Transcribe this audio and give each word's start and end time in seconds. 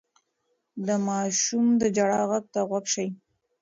د 0.85 0.87
ماشوم 1.07 1.65
د 1.79 1.81
ژړا 1.95 2.21
غږ 2.31 2.45
ته 2.53 2.59
غوږ 2.69 2.85
شئ. 2.93 3.07